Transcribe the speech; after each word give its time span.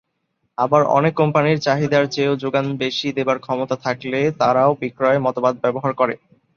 আবার 0.57 0.81
অনেক 0.97 1.13
কোম্পানীর, 1.15 1.57
চাহিদার 1.59 2.03
চেয়েও 2.07 2.39
যোগান 2.43 2.65
বেশি 2.77 3.07
দেবার 3.17 3.37
ক্ষমতা 3.39 3.75
থাকলে 3.85 4.19
তারাও 4.39 4.71
বিক্রয় 4.81 5.19
মতবাদ 5.25 5.53
ব্যবহার 5.63 5.91
করে। 5.93 6.15